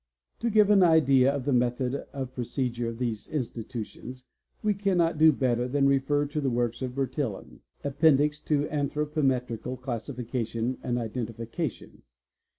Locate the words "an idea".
0.71-1.31